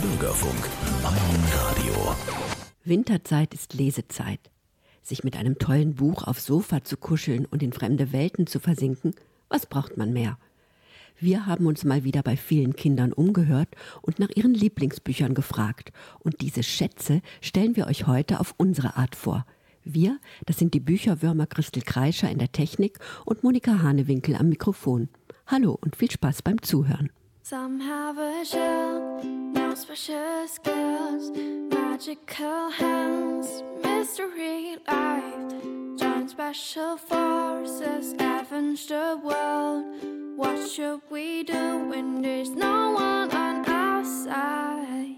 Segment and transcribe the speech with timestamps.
[0.00, 0.68] Bürgerfunk,
[1.02, 2.14] mein Radio.
[2.84, 4.38] Winterzeit ist Lesezeit.
[5.02, 9.14] Sich mit einem tollen Buch aufs Sofa zu kuscheln und in fremde Welten zu versinken,
[9.48, 10.38] was braucht man mehr?
[11.18, 13.68] Wir haben uns mal wieder bei vielen Kindern umgehört
[14.02, 15.92] und nach ihren Lieblingsbüchern gefragt.
[16.20, 19.46] Und diese Schätze stellen wir euch heute auf unsere Art vor.
[19.82, 25.08] Wir, das sind die Bücherwürmer Christel Kreischer in der Technik und Monika Hanewinkel am Mikrofon.
[25.46, 27.10] Hallo und viel Spaß beim Zuhören.
[27.42, 31.30] Some have a shell, special skills,
[31.70, 35.62] magical hands, mystery life.
[35.98, 39.84] Join special forces, avenge the world.
[40.36, 45.16] What should we do when there's no one on our side?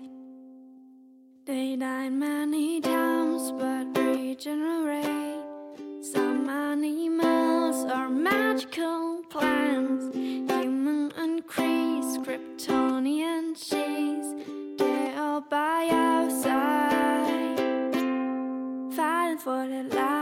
[1.47, 5.45] They died many times but regenerate.
[6.03, 7.50] Some animals
[7.91, 14.35] are magical plants, human and crease, Kryptonian cheese.
[14.79, 17.59] They're all by our side,
[18.95, 20.21] fighting for their life.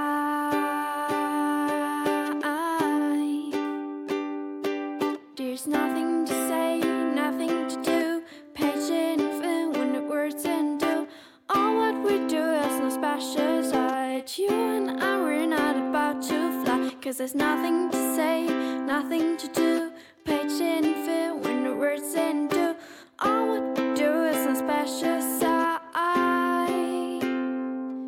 [5.36, 6.80] There's nothing to say,
[7.14, 8.22] nothing to do.
[8.55, 11.06] Patient and when the words and do.
[11.50, 14.30] All what we do is no special side.
[14.36, 16.67] You and I, we're not about to fly.
[17.09, 18.45] Cause there's nothing to say,
[18.84, 19.91] nothing to do.
[20.27, 22.77] Patient and feel when the words and do.
[23.19, 23.61] All we
[23.95, 25.81] do is no special side.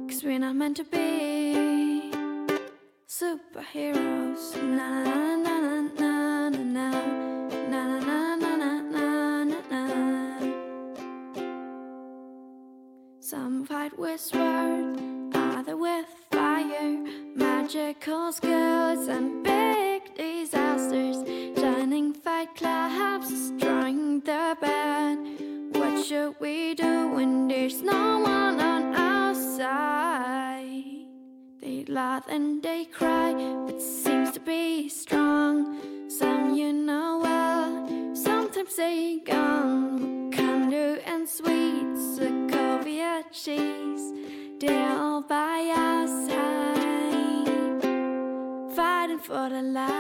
[0.07, 2.12] Cause we're not meant to be
[3.09, 4.62] superheroes.
[4.62, 6.91] Na na na na na na
[7.70, 9.61] na na na na na na na.
[9.70, 10.53] na.
[13.20, 15.01] Some fight with swords,
[15.35, 16.09] other with
[17.73, 21.19] magical skills and big disasters.
[21.57, 25.19] Shining fight clubs, destroying the bad.
[25.73, 31.07] What should we do when there's no one on our side?
[31.61, 33.35] They laugh and they cry,
[33.67, 35.79] but seems to be strong.
[36.09, 40.30] Some you know well, sometimes they gone.
[40.30, 44.13] Wakanda and sweet Sokovia cheese,
[44.59, 45.99] they're all by our
[49.23, 49.91] for the life.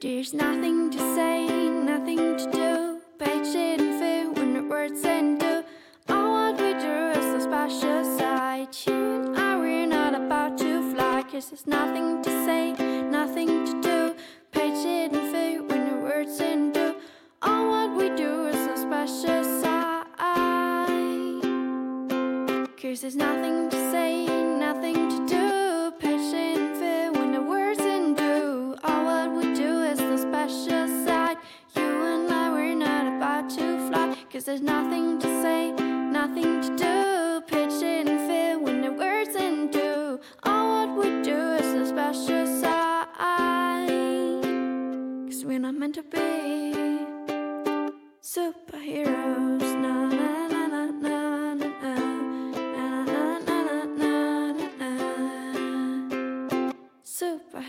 [0.00, 3.00] There's nothing to say, nothing to do.
[3.18, 5.64] Patient and fear when the words and do.
[6.08, 8.68] All what we do is a special side.
[8.86, 11.24] You and I, we're not about to fly.
[11.30, 12.72] Cause there's nothing to say,
[13.10, 14.14] nothing to do.
[14.52, 16.94] Patient and fear when the words and do.
[17.42, 19.75] All what we do is a special side.
[22.86, 24.26] Cause there's nothing to say,
[24.60, 25.90] nothing to do.
[25.98, 28.76] Patient fear when the words and do.
[28.84, 31.36] All what we do is the special side.
[31.74, 34.16] You and I, we're not about to fly.
[34.32, 37.40] Cause there's nothing to say, nothing to do.
[37.48, 40.20] Patient fear when the words and do.
[40.44, 43.88] All what we do is the special side.
[45.28, 46.72] Cause we're not meant to be
[48.22, 49.74] superheroes.
[49.82, 50.45] Na
[57.56, 57.64] Als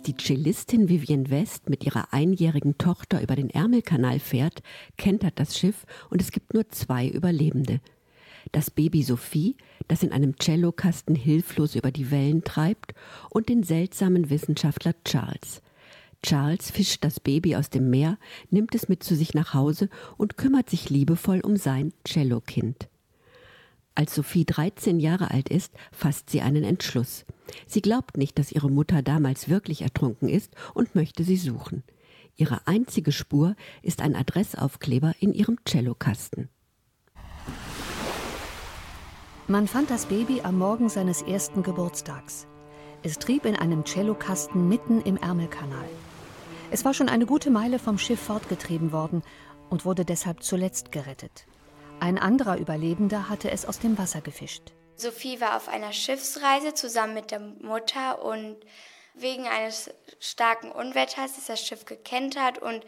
[0.00, 4.62] die Cellistin Vivienne West mit ihrer einjährigen Tochter über den Ärmelkanal fährt,
[4.96, 7.82] kentert das Schiff und es gibt nur zwei Überlebende.
[8.52, 9.58] Das Baby Sophie,
[9.88, 12.94] das in einem Cellokasten hilflos über die Wellen treibt,
[13.28, 15.60] und den seltsamen Wissenschaftler Charles.
[16.24, 18.16] Charles fischt das Baby aus dem Meer,
[18.48, 22.88] nimmt es mit zu sich nach Hause und kümmert sich liebevoll um sein Cellokind.
[23.94, 27.26] Als Sophie 13 Jahre alt ist, fasst sie einen Entschluss.
[27.66, 31.84] Sie glaubt nicht, dass ihre Mutter damals wirklich ertrunken ist und möchte sie suchen.
[32.36, 36.48] Ihre einzige Spur ist ein Adressaufkleber in ihrem Cellokasten.
[39.46, 42.46] Man fand das Baby am Morgen seines ersten Geburtstags.
[43.02, 45.84] Es trieb in einem Cellokasten mitten im Ärmelkanal.
[46.74, 49.22] Es war schon eine gute Meile vom Schiff fortgetrieben worden
[49.70, 51.46] und wurde deshalb zuletzt gerettet.
[52.00, 54.72] Ein anderer Überlebender hatte es aus dem Wasser gefischt.
[54.96, 58.56] Sophie war auf einer Schiffsreise zusammen mit der Mutter und
[59.14, 59.88] wegen eines
[60.18, 62.84] starken Unwetters ist das Schiff gekentert und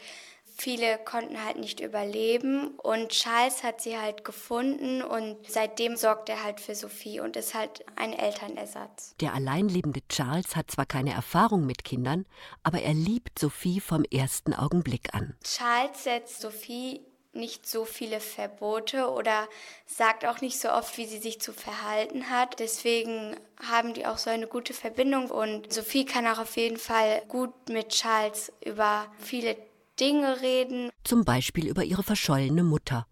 [0.56, 6.42] viele konnten halt nicht überleben und Charles hat sie halt gefunden und seitdem sorgt er
[6.42, 9.14] halt für Sophie und ist halt ein Elternersatz.
[9.20, 12.26] Der alleinlebende Charles hat zwar keine Erfahrung mit Kindern,
[12.62, 15.36] aber er liebt Sophie vom ersten Augenblick an.
[15.44, 17.02] Charles setzt Sophie
[17.36, 19.46] nicht so viele Verbote oder
[19.86, 22.58] sagt auch nicht so oft, wie sie sich zu verhalten hat.
[22.60, 27.22] Deswegen haben die auch so eine gute Verbindung und Sophie kann auch auf jeden Fall
[27.28, 29.56] gut mit Charles über viele
[29.98, 30.90] Dinge reden.
[31.04, 33.06] Zum Beispiel über ihre verschollene Mutter.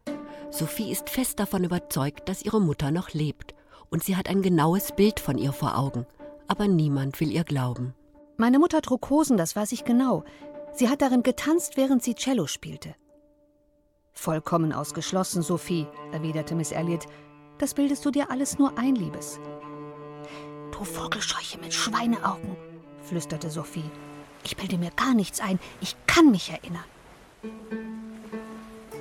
[0.51, 3.55] Sophie ist fest davon überzeugt, dass ihre Mutter noch lebt
[3.91, 6.07] und sie hat ein genaues Bild von ihr vor Augen.
[6.47, 7.95] Aber niemand will ihr glauben.
[8.37, 10.25] Meine Mutter trug Hosen, das weiß ich genau.
[10.73, 12.95] Sie hat darin getanzt, während sie Cello spielte.
[14.13, 17.07] Vollkommen ausgeschlossen, Sophie, erwiderte Miss Elliot.
[17.59, 19.41] Das bildest du dir alles nur ein, Liebes.
[20.73, 22.57] Du Vogelscheuche mit Schweineaugen,
[23.03, 23.91] flüsterte Sophie.
[24.45, 25.59] Ich bilde mir gar nichts ein.
[25.81, 26.85] Ich kann mich erinnern.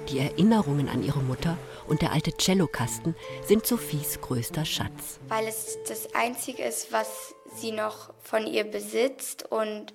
[0.09, 1.57] Die Erinnerungen an ihre Mutter
[1.87, 5.19] und der alte Cellokasten sind Sophies größter Schatz.
[5.27, 9.51] Weil es das Einzige ist, was sie noch von ihr besitzt.
[9.51, 9.93] Und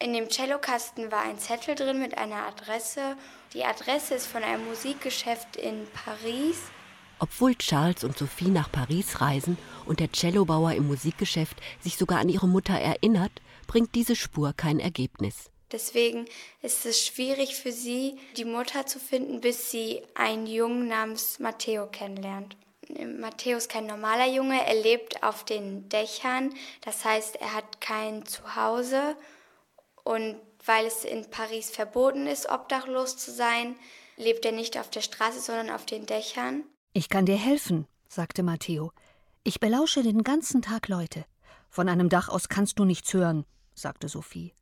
[0.00, 3.16] in dem Cellokasten war ein Zettel drin mit einer Adresse.
[3.54, 6.56] Die Adresse ist von einem Musikgeschäft in Paris.
[7.20, 12.28] Obwohl Charles und Sophie nach Paris reisen und der Cellobauer im Musikgeschäft sich sogar an
[12.28, 13.32] ihre Mutter erinnert,
[13.68, 15.52] bringt diese Spur kein Ergebnis.
[15.70, 16.24] Deswegen
[16.62, 21.86] ist es schwierig für sie, die Mutter zu finden, bis sie einen Jungen namens Matteo
[21.86, 22.56] kennenlernt.
[23.18, 28.24] Matteo ist kein normaler Junge, er lebt auf den Dächern, das heißt, er hat kein
[28.24, 29.14] Zuhause
[30.04, 33.76] und weil es in Paris verboten ist, obdachlos zu sein,
[34.16, 36.64] lebt er nicht auf der Straße, sondern auf den Dächern.
[36.94, 38.92] Ich kann dir helfen, sagte Matteo.
[39.44, 41.26] Ich belausche den ganzen Tag Leute.
[41.68, 43.44] Von einem Dach aus kannst du nichts hören,
[43.78, 44.54] sagte Sophie.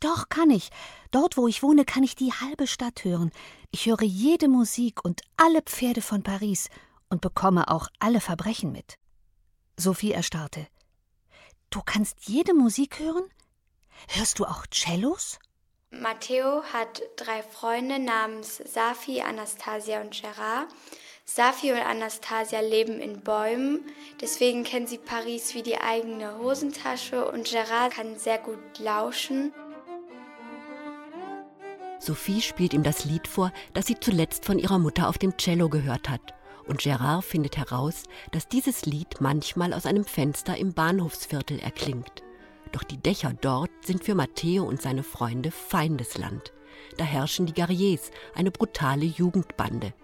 [0.00, 0.70] Doch kann ich.
[1.10, 3.30] Dort, wo ich wohne, kann ich die halbe Stadt hören.
[3.70, 6.68] Ich höre jede Musik und alle Pferde von Paris
[7.08, 8.98] und bekomme auch alle Verbrechen mit.
[9.78, 10.66] Sophie erstarrte.
[11.70, 13.24] Du kannst jede Musik hören?
[14.08, 15.38] Hörst du auch Cellos?
[15.90, 20.68] Matteo hat drei Freunde namens Safi, Anastasia und Gerard.
[21.26, 23.80] Safi und Anastasia leben in Bäumen,
[24.20, 29.52] deswegen kennen sie Paris wie die eigene Hosentasche und Gerard kann sehr gut lauschen.
[31.98, 35.70] Sophie spielt ihm das Lied vor, das sie zuletzt von ihrer Mutter auf dem Cello
[35.70, 36.34] gehört hat.
[36.68, 42.22] Und Gerard findet heraus, dass dieses Lied manchmal aus einem Fenster im Bahnhofsviertel erklingt.
[42.72, 46.52] Doch die Dächer dort sind für Matteo und seine Freunde Feindesland.
[46.98, 49.94] Da herrschen die Guerriers, eine brutale Jugendbande.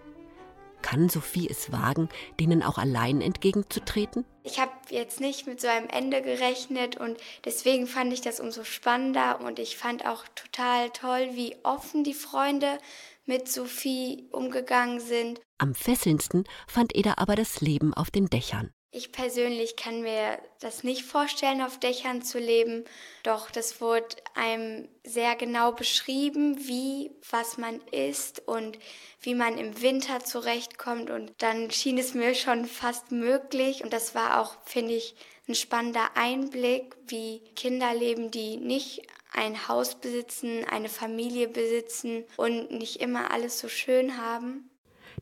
[0.81, 4.25] Kann Sophie es wagen, denen auch allein entgegenzutreten?
[4.43, 8.63] Ich habe jetzt nicht mit so einem Ende gerechnet und deswegen fand ich das umso
[8.63, 12.79] spannender und ich fand auch total toll, wie offen die Freunde
[13.25, 15.39] mit Sophie umgegangen sind.
[15.57, 18.71] Am fesselndsten fand Eda aber das Leben auf den Dächern.
[18.93, 22.83] Ich persönlich kann mir das nicht vorstellen, auf Dächern zu leben,
[23.23, 28.77] doch das wurde einem sehr genau beschrieben, wie, was man isst und
[29.21, 34.13] wie man im Winter zurechtkommt und dann schien es mir schon fast möglich und das
[34.13, 35.15] war auch, finde ich,
[35.47, 42.71] ein spannender Einblick, wie Kinder leben, die nicht ein Haus besitzen, eine Familie besitzen und
[42.71, 44.69] nicht immer alles so schön haben.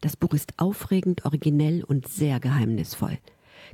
[0.01, 3.19] Das Buch ist aufregend, originell und sehr geheimnisvoll.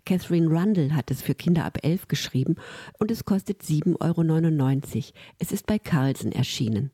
[0.05, 2.55] Catherine Rundle hat es für Kinder ab 11 geschrieben
[2.99, 5.13] und es kostet 7,99 Euro.
[5.39, 6.91] Es ist bei Carlsen erschienen.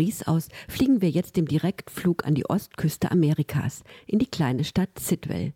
[0.00, 4.98] Paris aus fliegen wir jetzt im Direktflug an die Ostküste Amerikas, in die kleine Stadt
[4.98, 5.52] Sidwell.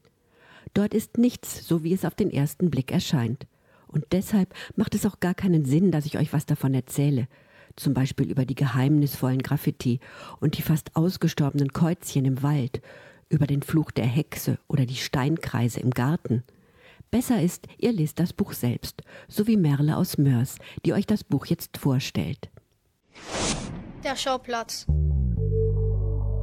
[0.74, 3.46] Dort ist nichts, so wie es auf den ersten Blick erscheint.
[3.86, 7.26] Und deshalb macht es auch gar keinen Sinn, dass ich euch was davon erzähle.
[7.74, 9.98] Zum Beispiel über die geheimnisvollen Graffiti
[10.40, 12.82] und die fast ausgestorbenen Käuzchen im Wald,
[13.30, 16.44] über den Fluch der Hexe oder die Steinkreise im Garten.
[17.10, 21.24] Besser ist, ihr lest das Buch selbst, so wie Merle aus Mörs, die euch das
[21.24, 22.50] Buch jetzt vorstellt.
[24.04, 24.84] Der Schauplatz.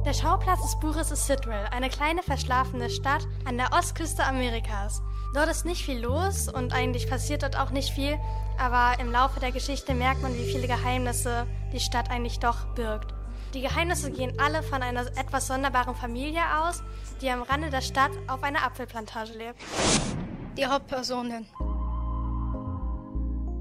[0.04, 5.00] Der Schauplatz des Buches ist Sidwell, eine kleine verschlafene Stadt an der Ostküste Amerikas.
[5.32, 8.18] Dort ist nicht viel los und eigentlich passiert dort auch nicht viel,
[8.58, 13.14] aber im Laufe der Geschichte merkt man, wie viele Geheimnisse die Stadt eigentlich doch birgt.
[13.54, 16.82] Die Geheimnisse gehen alle von einer etwas sonderbaren Familie aus,
[17.20, 19.62] die am Rande der Stadt auf einer Apfelplantage lebt.
[20.56, 21.46] Die Hauptpersonen.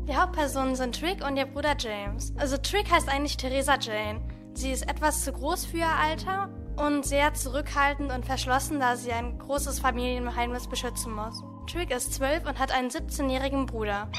[0.08, 2.34] Die Hauptpersonen sind Trick und ihr Bruder James.
[2.38, 4.22] Also Trick heißt eigentlich Theresa Jane.
[4.53, 9.12] Sie ist etwas zu groß für ihr Alter und sehr zurückhaltend und verschlossen, da sie
[9.12, 11.43] ein großes Familiengeheimnis beschützen muss.
[11.72, 14.10] Trick ist zwölf und hat einen 17-jährigen Bruder.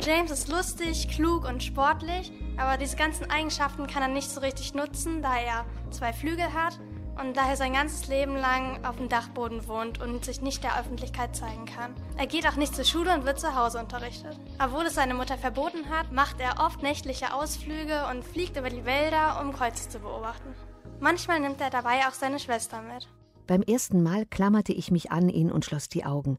[0.00, 4.72] James ist lustig, klug und sportlich, aber diese ganzen Eigenschaften kann er nicht so richtig
[4.74, 6.80] nutzen, da er zwei Flügel hat
[7.20, 11.34] und daher sein ganzes Leben lang auf dem Dachboden wohnt und sich nicht der Öffentlichkeit
[11.34, 11.94] zeigen kann.
[12.16, 14.38] Er geht auch nicht zur Schule und wird zu Hause unterrichtet.
[14.62, 18.84] Obwohl es seine Mutter verboten hat, macht er oft nächtliche Ausflüge und fliegt über die
[18.84, 20.54] Wälder, um Kreuze zu beobachten.
[21.00, 23.08] Manchmal nimmt er dabei auch seine Schwester mit.
[23.46, 26.38] Beim ersten Mal klammerte ich mich an ihn und schloss die Augen.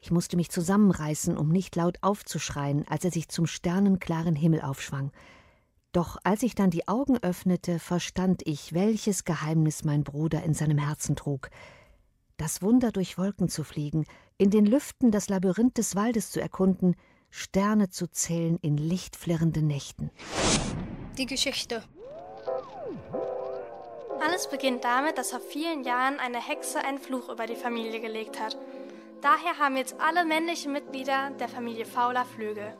[0.00, 5.10] Ich musste mich zusammenreißen, um nicht laut aufzuschreien, als er sich zum sternenklaren Himmel aufschwang.
[5.94, 10.76] Doch als ich dann die Augen öffnete, verstand ich, welches Geheimnis mein Bruder in seinem
[10.76, 11.50] Herzen trug.
[12.36, 14.04] Das Wunder, durch Wolken zu fliegen,
[14.36, 16.96] in den Lüften das Labyrinth des Waldes zu erkunden,
[17.30, 20.10] Sterne zu zählen in lichtflirrenden Nächten.
[21.16, 21.84] Die Geschichte.
[24.20, 28.40] Alles beginnt damit, dass vor vielen Jahren eine Hexe einen Fluch über die Familie gelegt
[28.40, 28.58] hat.
[29.20, 32.76] Daher haben jetzt alle männlichen Mitglieder der Familie fauler Flügel.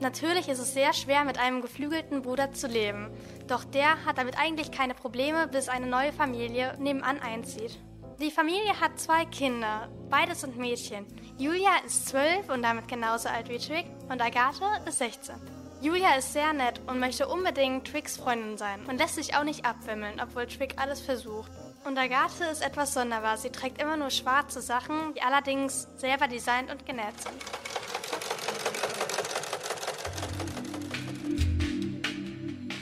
[0.00, 3.10] Natürlich ist es sehr schwer, mit einem geflügelten Bruder zu leben.
[3.48, 7.80] Doch der hat damit eigentlich keine Probleme, bis eine neue Familie nebenan einzieht.
[8.20, 11.06] Die Familie hat zwei Kinder, beides sind Mädchen.
[11.36, 15.34] Julia ist zwölf und damit genauso alt wie Trick und Agathe ist 16.
[15.80, 19.64] Julia ist sehr nett und möchte unbedingt Tricks Freundin sein und lässt sich auch nicht
[19.64, 21.52] abwimmeln, obwohl Trick alles versucht.
[21.84, 23.36] Und Agathe ist etwas sonderbar.
[23.36, 27.77] Sie trägt immer nur schwarze Sachen, die allerdings selber designt und genäht sind.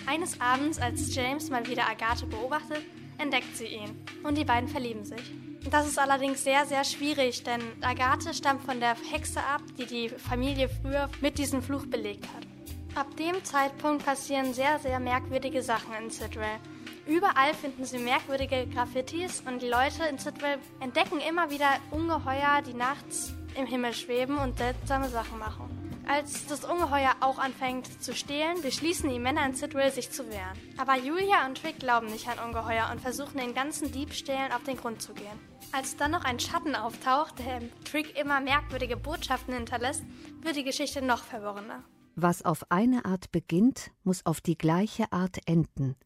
[0.07, 2.83] Eines Abends, als James mal wieder Agathe beobachtet,
[3.19, 5.33] entdeckt sie ihn und die beiden verlieben sich.
[5.71, 10.09] Das ist allerdings sehr, sehr schwierig, denn Agathe stammt von der Hexe ab, die die
[10.09, 12.47] Familie früher mit diesem Fluch belegt hat.
[12.95, 16.61] Ab dem Zeitpunkt passieren sehr, sehr merkwürdige Sachen in Sidwell.
[17.07, 22.75] Überall finden sie merkwürdige Graffitis und die Leute in Sidwell entdecken immer wieder Ungeheuer, die
[22.75, 25.76] nachts im Himmel schweben und seltsame Sachen machen.
[26.09, 30.57] Als das Ungeheuer auch anfängt zu stehlen, beschließen die Männer in Sidwell, sich zu wehren.
[30.77, 34.77] Aber Julia und Trick glauben nicht an Ungeheuer und versuchen den ganzen Diebstählen auf den
[34.77, 35.39] Grund zu gehen.
[35.73, 40.05] Als dann noch ein Schatten auftaucht, der Trick immer merkwürdige Botschaften hinterlässt,
[40.43, 41.83] wird die Geschichte noch verworrener.
[42.15, 45.97] Was auf eine Art beginnt, muss auf die gleiche Art enden.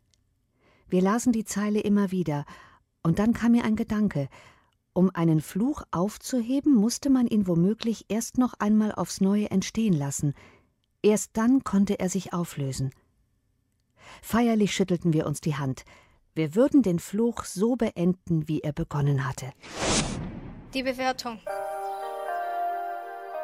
[0.88, 2.47] Wir lasen die Zeile immer wieder,
[3.02, 4.28] und dann kam mir ein Gedanke,
[5.00, 10.35] um einen Fluch aufzuheben, musste man ihn womöglich erst noch einmal aufs Neue entstehen lassen.
[11.02, 12.92] Erst dann konnte er sich auflösen.
[14.21, 15.87] Feierlich schüttelten wir uns die Hand.
[16.35, 19.54] Wir würden den Fluch so beenden, wie er begonnen hatte.
[20.75, 21.40] Die Bewertung.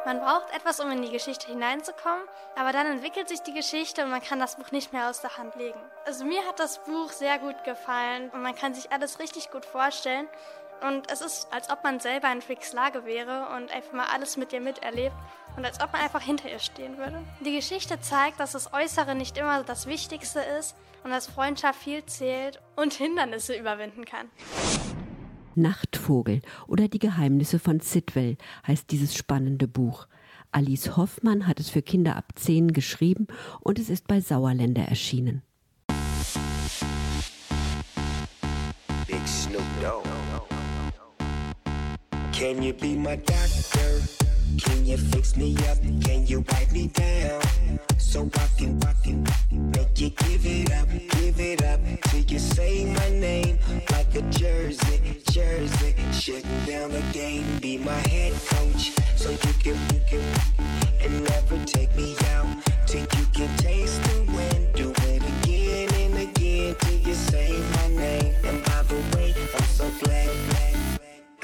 [0.05, 2.23] Man braucht etwas, um in die Geschichte hineinzukommen,
[2.55, 5.37] aber dann entwickelt sich die Geschichte und man kann das Buch nicht mehr aus der
[5.37, 5.81] Hand legen.
[6.05, 9.65] Also mir hat das Buch sehr gut gefallen und man kann sich alles richtig gut
[9.65, 10.29] vorstellen.
[10.83, 14.37] Und es ist, als ob man selber in Tricks Lage wäre und einfach mal alles
[14.37, 15.15] mit ihr miterlebt
[15.57, 17.23] und als ob man einfach hinter ihr stehen würde.
[17.45, 22.05] Die Geschichte zeigt, dass das Äußere nicht immer das Wichtigste ist und dass Freundschaft viel
[22.05, 24.29] zählt und Hindernisse überwinden kann.
[25.55, 30.07] Nachtvogel oder die Geheimnisse von Sidwell heißt dieses spannende Buch.
[30.53, 33.27] Alice Hoffmann hat es für Kinder ab 10 geschrieben
[33.61, 35.43] und es ist bei Sauerländer erschienen.
[42.37, 44.03] Can you be my doctor?
[44.59, 45.79] Can you fix me up?
[46.05, 47.41] Can you wipe me down?
[47.97, 52.39] So I can, I can make you give it up, give it up till you
[52.39, 53.59] say my name
[53.91, 55.95] like a jersey, jersey.
[56.13, 60.21] Shutting down the game, be my head coach so you can, you can,
[61.01, 62.47] and never take me out
[62.87, 64.75] till you can taste the wind.
[64.75, 67.76] Do it again and again till you say.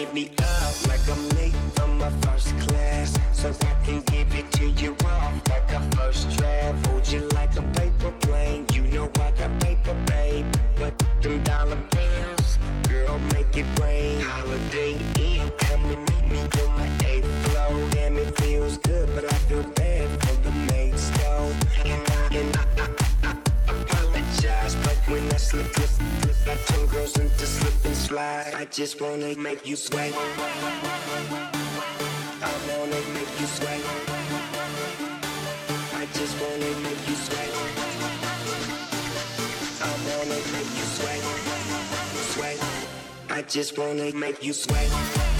[0.00, 3.18] Give me up like I'm late from my first class?
[3.32, 6.86] So I can give it to you off like a first draft.
[6.86, 8.64] Hold you like a paper plane.
[8.72, 10.46] You know I got paper, babe.
[10.78, 14.20] But them dollar bills, girl, make it rain.
[14.20, 17.90] Holiday Inn, come and meet me on my eighth floor.
[17.90, 21.52] Damn, it feels good, but I feel bad for the maid's though.
[21.84, 23.09] And I, and I, I
[24.40, 28.52] apologize, but when I slip, slip, slip, I turn girls into slip and slide.
[28.54, 30.12] I just wanna make you sweat.
[32.42, 33.80] I wanna make you sweat.
[35.94, 37.52] I just wanna make you sweat.
[39.82, 41.22] I wanna make you sweat.
[42.32, 42.58] Sweat.
[43.30, 45.39] I just wanna make you sweat.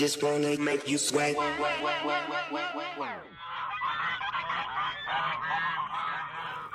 [0.00, 1.36] Just wanna make you sweat.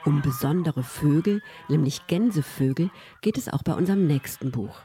[0.05, 4.77] Um besondere Vögel, nämlich Gänsevögel, geht es auch bei unserem nächsten Buch.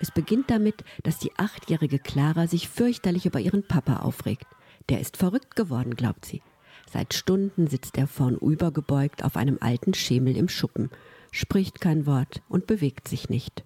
[0.00, 4.46] Es beginnt damit, dass die achtjährige Clara sich fürchterlich über ihren Papa aufregt.
[4.88, 6.42] Der ist verrückt geworden, glaubt sie.
[6.90, 10.90] Seit Stunden sitzt er vornübergebeugt auf einem alten Schemel im Schuppen,
[11.30, 13.64] spricht kein Wort und bewegt sich nicht.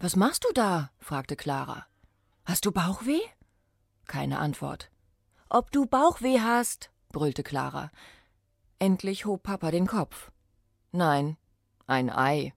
[0.00, 0.90] Was machst du da?
[0.98, 1.86] fragte Clara.
[2.44, 3.20] Hast du Bauchweh?
[4.08, 4.90] Keine Antwort.
[5.48, 6.90] Ob du Bauchweh hast?
[7.12, 7.90] brüllte Clara.
[8.80, 10.32] Endlich hob Papa den Kopf.
[10.90, 11.36] Nein,
[11.86, 12.54] ein Ei.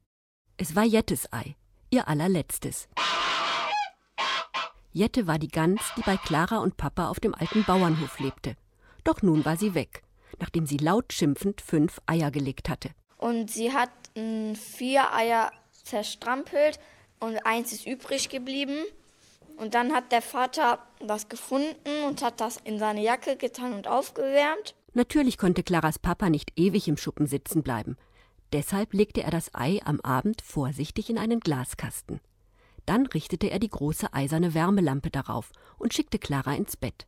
[0.58, 1.56] Es war Jettes Ei,
[1.90, 2.88] ihr allerletztes.
[4.94, 8.56] Jette war die Gans, die bei Clara und Papa auf dem alten Bauernhof lebte.
[9.04, 10.04] Doch nun war sie weg,
[10.40, 12.92] nachdem sie laut schimpfend fünf Eier gelegt hatte.
[13.18, 15.52] Und sie hat vier Eier
[15.84, 16.80] zerstrampelt
[17.20, 18.86] und eins ist übrig geblieben.
[19.62, 23.88] Und dann hat der Vater das gefunden und hat das in seine Jacke getan und
[23.88, 24.74] aufgewärmt.
[24.96, 27.96] Natürlich konnte Claras Papa nicht ewig im Schuppen sitzen bleiben.
[28.54, 32.22] Deshalb legte er das Ei am Abend vorsichtig in einen Glaskasten.
[32.88, 37.06] Dann richtete er die große eiserne Wärmelampe darauf und schickte Clara ins Bett.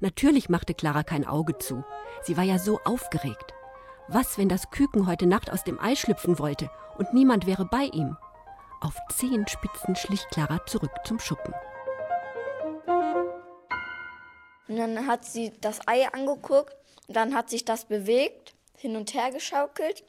[0.00, 1.84] Natürlich machte Clara kein Auge zu.
[2.22, 3.54] Sie war ja so aufgeregt.
[4.08, 7.84] Was, wenn das Küken heute Nacht aus dem Ei schlüpfen wollte und niemand wäre bei
[7.84, 8.16] ihm?
[8.80, 11.54] Auf Zehenspitzen schlich Clara zurück zum Schuppen.
[14.68, 16.76] Und dann hat sie das Ei angeguckt
[17.06, 20.04] und dann hat sich das bewegt, hin und her geschaukelt.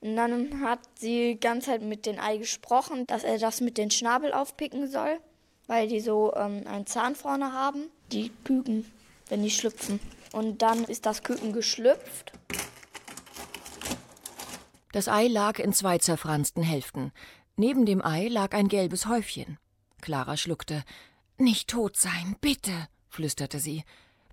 [0.00, 3.78] Und dann hat sie die ganze Zeit mit dem Ei gesprochen, dass er das mit
[3.78, 5.18] dem Schnabel aufpicken soll,
[5.66, 7.90] weil die so ähm, einen Zahn vorne haben.
[8.12, 8.90] Die Küken,
[9.30, 9.98] wenn die schlüpfen.
[10.32, 12.32] Und dann ist das Küken geschlüpft.
[14.92, 17.12] Das Ei lag in zwei zerfransten Hälften.
[17.56, 19.58] Neben dem Ei lag ein gelbes Häufchen.
[20.02, 20.84] Clara schluckte.
[21.38, 23.84] Nicht tot sein, bitte, flüsterte sie.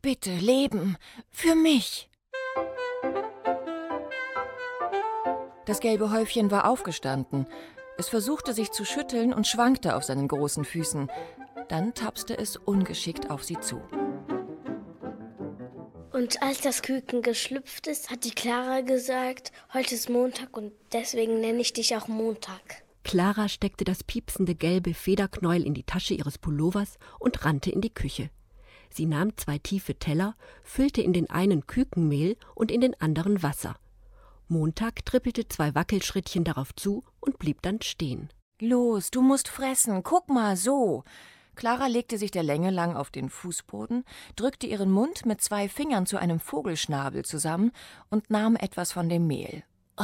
[0.01, 0.97] Bitte leben.
[1.29, 2.09] Für mich.
[5.65, 7.45] Das gelbe Häufchen war aufgestanden.
[7.97, 11.09] Es versuchte sich zu schütteln und schwankte auf seinen großen Füßen.
[11.69, 13.79] Dann tapste es ungeschickt auf sie zu.
[16.11, 21.39] Und als das Küken geschlüpft ist, hat die Clara gesagt, heute ist Montag und deswegen
[21.39, 22.83] nenne ich dich auch Montag.
[23.03, 27.93] Clara steckte das piepsende gelbe Federknäuel in die Tasche ihres Pullovers und rannte in die
[27.93, 28.29] Küche.
[28.93, 33.75] Sie nahm zwei tiefe Teller, füllte in den einen Kükenmehl und in den anderen Wasser.
[34.47, 38.29] Montag trippelte zwei Wackelschrittchen darauf zu und blieb dann stehen.
[38.59, 40.03] Los, du musst fressen.
[40.03, 41.03] Guck mal, so.
[41.55, 44.03] Clara legte sich der Länge lang auf den Fußboden,
[44.35, 47.71] drückte ihren Mund mit zwei Fingern zu einem Vogelschnabel zusammen
[48.09, 49.63] und nahm etwas von dem Mehl.
[49.97, 50.03] Oh,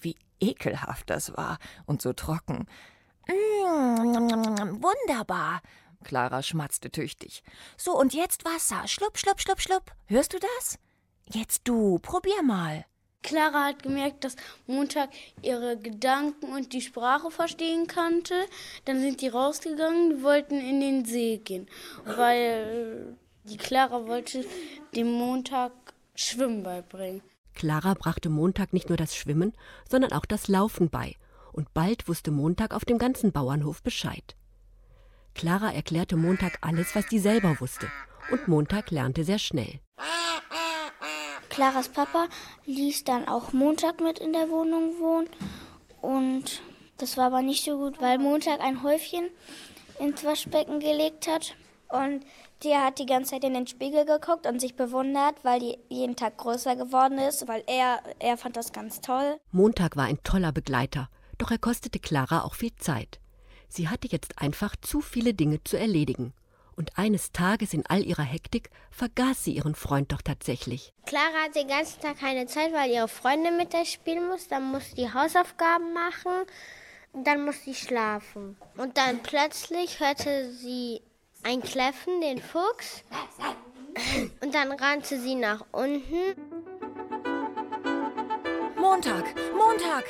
[0.00, 2.66] wie ekelhaft das war und so trocken.
[3.28, 3.32] Mm,
[4.82, 5.60] wunderbar.
[6.04, 7.42] Clara schmatzte tüchtig.
[7.76, 8.86] So, und jetzt Wasser.
[8.86, 9.92] Schlupp, schlupp, schlupp, schlupp.
[10.06, 10.78] Hörst du das?
[11.32, 12.84] Jetzt du, probier mal.
[13.22, 14.36] Clara hat gemerkt, dass
[14.66, 15.08] Montag
[15.42, 18.34] ihre Gedanken und die Sprache verstehen konnte.
[18.84, 21.66] Dann sind die rausgegangen, die wollten in den See gehen,
[22.04, 24.44] weil die Clara wollte
[24.94, 25.72] dem Montag
[26.14, 27.22] Schwimmen beibringen.
[27.54, 29.52] Clara brachte Montag nicht nur das Schwimmen,
[29.88, 31.16] sondern auch das Laufen bei.
[31.52, 34.36] Und bald wusste Montag auf dem ganzen Bauernhof Bescheid.
[35.34, 37.90] Clara erklärte Montag alles, was sie selber wusste.
[38.30, 39.80] Und Montag lernte sehr schnell.
[41.50, 42.26] Claras Papa
[42.66, 45.28] ließ dann auch Montag mit in der Wohnung wohnen.
[46.00, 46.62] Und
[46.98, 49.28] das war aber nicht so gut, weil Montag ein Häufchen
[49.98, 51.54] ins Waschbecken gelegt hat.
[51.88, 52.24] Und
[52.64, 56.16] der hat die ganze Zeit in den Spiegel geguckt und sich bewundert, weil die jeden
[56.16, 59.38] Tag größer geworden ist, weil er, er fand das ganz toll.
[59.52, 63.20] Montag war ein toller Begleiter, doch er kostete Clara auch viel Zeit.
[63.74, 66.32] Sie hatte jetzt einfach zu viele Dinge zu erledigen
[66.76, 70.92] und eines Tages in all ihrer Hektik vergaß sie ihren Freund doch tatsächlich.
[71.06, 74.46] Clara hat den ganzen Tag keine Zeit, weil ihre Freundin mit ihr spielen muss.
[74.46, 76.46] Dann muss sie Hausaufgaben machen.
[77.14, 78.56] Dann muss sie schlafen.
[78.76, 81.00] Und dann plötzlich hörte sie
[81.42, 83.02] ein Kläffen, den Fuchs.
[84.40, 86.34] Und dann rannte sie nach unten.
[88.76, 89.24] Montag,
[89.56, 90.04] Montag!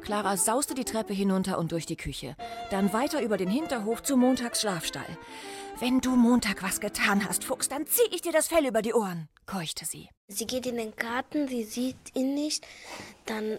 [0.00, 2.36] Clara sauste die Treppe hinunter und durch die Küche,
[2.70, 5.18] dann weiter über den Hinterhof zu Montags Schlafstall.
[5.80, 8.94] Wenn du Montag was getan hast, Fuchs, dann zieh ich dir das Fell über die
[8.94, 10.08] Ohren, keuchte sie.
[10.26, 12.66] Sie geht in den Garten, sie sieht ihn nicht.
[13.26, 13.58] Dann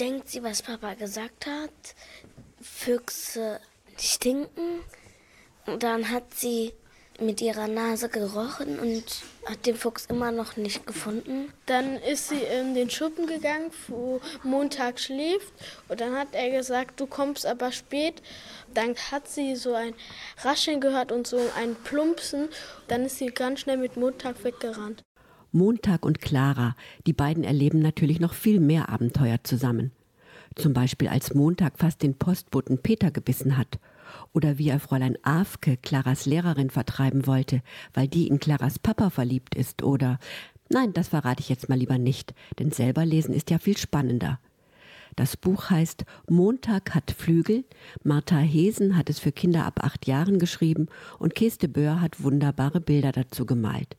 [0.00, 1.94] denkt sie, was Papa gesagt hat.
[2.60, 3.60] Füchse
[3.96, 4.80] stinken.
[5.66, 6.72] Und dann hat sie
[7.22, 9.04] mit ihrer Nase gerochen und
[9.46, 11.52] hat den Fuchs immer noch nicht gefunden.
[11.66, 15.52] Dann ist sie in den Schuppen gegangen, wo Montag schläft.
[15.88, 18.22] Und dann hat er gesagt, du kommst aber spät.
[18.74, 19.94] Dann hat sie so ein
[20.42, 22.48] Rascheln gehört und so ein Plumpsen.
[22.88, 25.02] Dann ist sie ganz schnell mit Montag weggerannt.
[25.50, 29.92] Montag und Clara, die beiden erleben natürlich noch viel mehr Abenteuer zusammen.
[30.54, 33.78] Zum Beispiel als Montag fast den Postboten Peter gebissen hat
[34.32, 37.62] oder wie er Fräulein Afke, Claras Lehrerin, vertreiben wollte,
[37.94, 40.18] weil die in Claras Papa verliebt ist oder
[40.68, 44.40] Nein, das verrate ich jetzt mal lieber nicht, denn selber lesen ist ja viel spannender.
[45.16, 47.64] Das Buch heißt Montag hat Flügel.
[48.02, 50.86] Martha Hesen hat es für Kinder ab acht Jahren geschrieben
[51.18, 53.96] und Keste Böhr hat wunderbare Bilder dazu gemalt.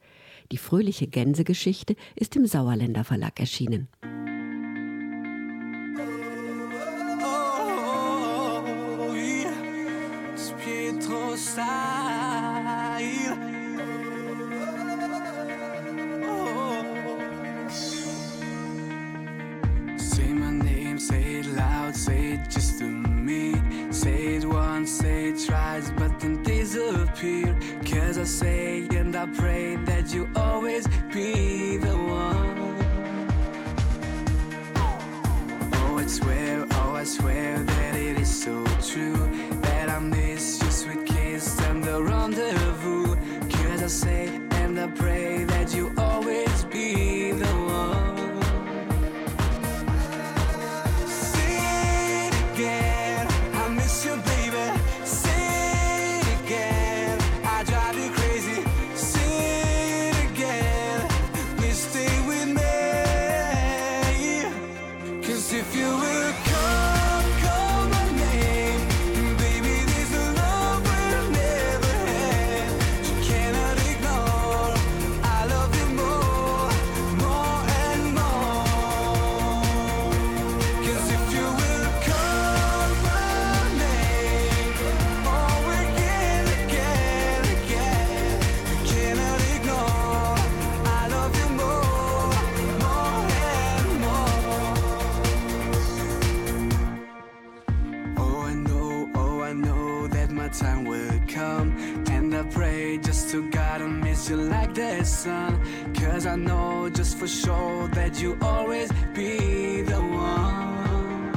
[0.51, 3.87] Die fröhliche Gänsegeschichte ist im Sauerländer Verlag erschienen.
[11.55, 11.61] Oh.
[19.97, 23.61] Say my name, say it loud, say it just to me.
[23.91, 27.55] Say it once, say it twice, but then disappear.
[27.85, 31.62] Cause I say and I pray that you always be
[102.93, 105.59] pray just to God I miss you like the sun.
[105.95, 111.33] Cause I know just for sure that you always be the one.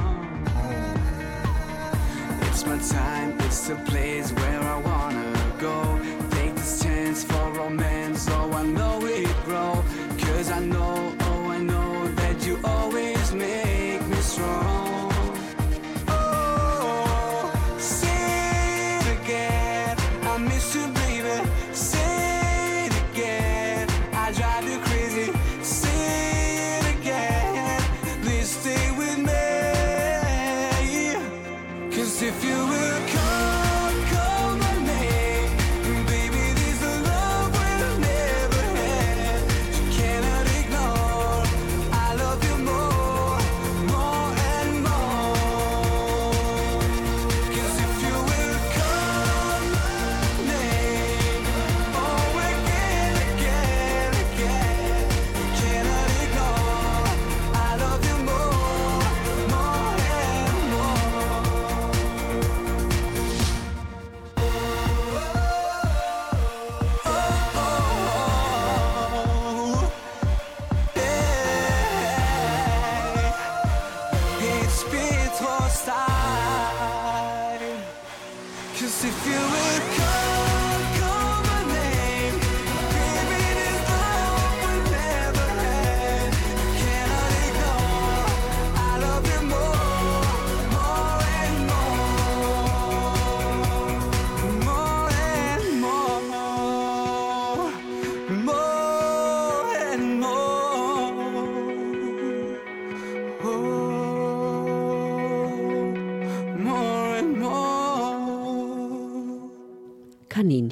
[2.47, 5.99] It's my time, it's the place where I wanna go.
[6.31, 8.86] Take this chance for romance, so I know.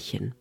[0.05, 0.35] Kaninchen.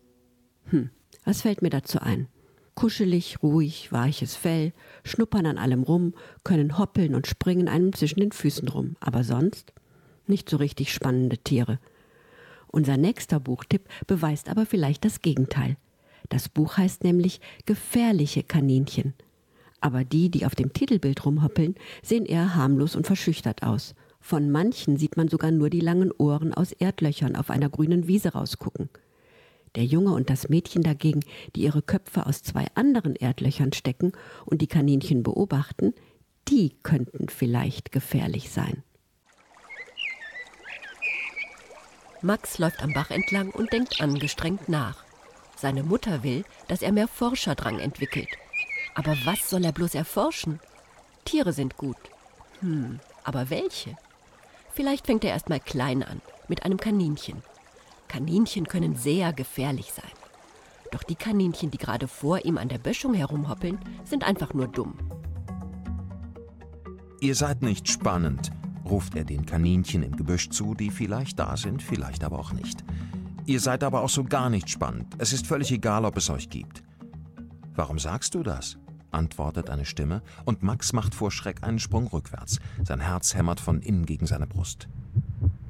[0.65, 0.89] Hm,
[1.23, 2.27] was fällt mir dazu ein?
[2.75, 4.73] Kuschelig, ruhig, weiches Fell,
[5.03, 8.95] schnuppern an allem rum, können hoppeln und springen einem zwischen den Füßen rum.
[8.99, 9.73] Aber sonst
[10.27, 11.79] nicht so richtig spannende Tiere.
[12.67, 15.77] Unser nächster Buchtipp beweist aber vielleicht das Gegenteil.
[16.29, 19.13] Das Buch heißt nämlich Gefährliche Kaninchen.
[19.79, 23.93] Aber die, die auf dem Titelbild rumhoppeln, sehen eher harmlos und verschüchtert aus.
[24.19, 28.33] Von manchen sieht man sogar nur die langen Ohren aus Erdlöchern auf einer grünen Wiese
[28.33, 28.89] rausgucken.
[29.75, 31.21] Der Junge und das Mädchen dagegen,
[31.55, 34.13] die ihre Köpfe aus zwei anderen Erdlöchern stecken
[34.45, 35.93] und die Kaninchen beobachten,
[36.47, 38.83] die könnten vielleicht gefährlich sein.
[42.21, 45.03] Max läuft am Bach entlang und denkt angestrengt nach.
[45.57, 48.29] Seine Mutter will, dass er mehr Forscherdrang entwickelt.
[48.95, 50.59] Aber was soll er bloß erforschen?
[51.25, 51.97] Tiere sind gut.
[52.61, 53.97] Hm, aber welche?
[54.73, 57.43] Vielleicht fängt er erst mal klein an, mit einem Kaninchen.
[58.07, 60.11] Kaninchen können sehr gefährlich sein.
[60.91, 64.93] Doch die Kaninchen, die gerade vor ihm an der Böschung herumhoppeln, sind einfach nur dumm.
[67.21, 68.51] Ihr seid nicht spannend,
[68.85, 72.83] ruft er den Kaninchen im Gebüsch zu, die vielleicht da sind, vielleicht aber auch nicht.
[73.45, 75.13] Ihr seid aber auch so gar nicht spannend.
[75.17, 76.83] Es ist völlig egal, ob es euch gibt.
[77.73, 78.77] Warum sagst du das?
[79.11, 82.59] antwortet eine Stimme, und Max macht vor Schreck einen Sprung rückwärts.
[82.83, 84.87] Sein Herz hämmert von innen gegen seine Brust.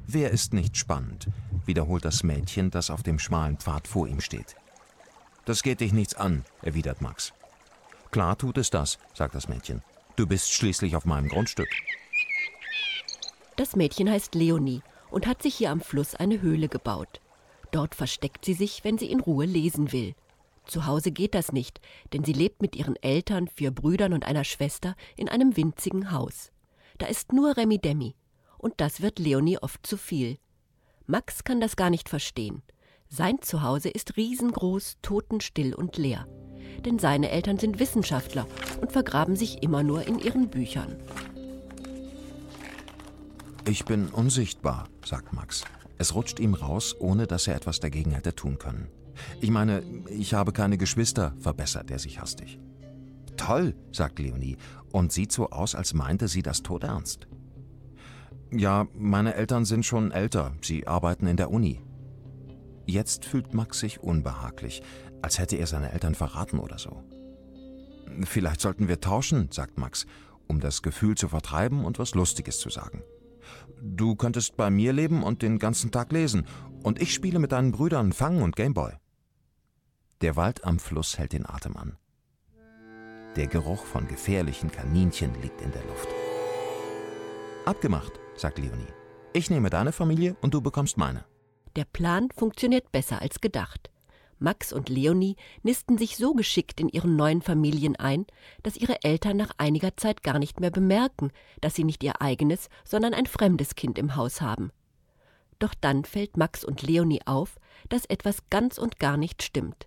[0.06, 1.28] Wer ist nicht spannend?
[1.66, 4.56] Wiederholt das Mädchen, das auf dem schmalen Pfad vor ihm steht.
[5.44, 7.32] Das geht dich nichts an, erwidert Max.
[8.10, 9.82] Klar tut es das, sagt das Mädchen.
[10.16, 11.68] Du bist schließlich auf meinem Grundstück.
[13.56, 17.20] Das Mädchen heißt Leonie und hat sich hier am Fluss eine Höhle gebaut.
[17.70, 20.14] Dort versteckt sie sich, wenn sie in Ruhe lesen will.
[20.66, 21.80] Zu Hause geht das nicht,
[22.12, 26.50] denn sie lebt mit ihren Eltern, vier Brüdern und einer Schwester in einem winzigen Haus.
[26.98, 28.14] Da ist nur Remi Demi.
[28.58, 30.38] Und das wird Leonie oft zu viel.
[31.06, 32.62] Max kann das gar nicht verstehen.
[33.08, 36.26] Sein Zuhause ist riesengroß, totenstill und leer.
[36.84, 38.46] Denn seine Eltern sind Wissenschaftler
[38.80, 40.96] und vergraben sich immer nur in ihren Büchern.
[43.64, 45.64] Ich bin unsichtbar, sagt Max.
[45.98, 48.88] Es rutscht ihm raus, ohne dass er etwas dagegen hätte tun können.
[49.40, 52.58] Ich meine, ich habe keine Geschwister, verbessert er sich hastig.
[53.36, 54.56] Toll, sagt Leonie
[54.92, 57.28] und sieht so aus, als meinte sie das todernst.
[58.50, 61.82] Ja, meine Eltern sind schon älter, sie arbeiten in der Uni.
[62.86, 64.82] Jetzt fühlt Max sich unbehaglich,
[65.20, 67.02] als hätte er seine Eltern verraten oder so.
[68.22, 70.06] Vielleicht sollten wir tauschen, sagt Max,
[70.46, 73.02] um das Gefühl zu vertreiben und was Lustiges zu sagen.
[73.82, 76.46] Du könntest bei mir leben und den ganzen Tag lesen,
[76.82, 78.92] und ich spiele mit deinen Brüdern Fang und Gameboy.
[80.20, 81.96] Der Wald am Fluss hält den Atem an.
[83.34, 86.08] Der Geruch von gefährlichen Kaninchen liegt in der Luft.
[87.66, 88.86] Abgemacht, sagt Leonie.
[89.32, 91.24] Ich nehme deine Familie und du bekommst meine.
[91.76, 93.90] Der Plan funktioniert besser als gedacht.
[94.38, 98.26] Max und Leonie nisten sich so geschickt in ihren neuen Familien ein,
[98.62, 102.68] dass ihre Eltern nach einiger Zeit gar nicht mehr bemerken, dass sie nicht ihr eigenes,
[102.84, 104.72] sondern ein fremdes Kind im Haus haben.
[105.58, 107.56] Doch dann fällt Max und Leonie auf,
[107.88, 109.86] dass etwas ganz und gar nicht stimmt.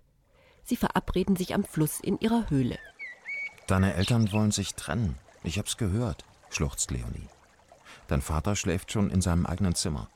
[0.64, 2.78] Sie verabreden sich am Fluss in ihrer Höhle.
[3.66, 5.16] Deine Eltern wollen sich trennen.
[5.44, 7.28] Ich hab's gehört, schluchzt Leonie.
[8.10, 10.08] Dein Vater schläft schon in seinem eigenen Zimmer.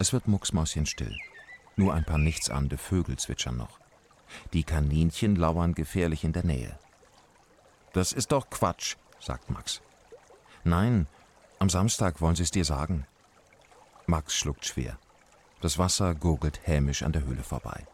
[0.00, 1.16] Es wird mucksmäuschenstill.
[1.76, 3.78] Nur ein paar nichtsahnende Vögel zwitschern noch.
[4.52, 6.76] Die Kaninchen lauern gefährlich in der Nähe.
[7.92, 9.80] Das ist doch Quatsch, sagt Max.
[10.64, 11.06] Nein,
[11.60, 13.06] am Samstag wollen sie es dir sagen.
[14.06, 14.98] Max schluckt schwer.
[15.60, 17.86] Das Wasser gurgelt hämisch an der Höhle vorbei.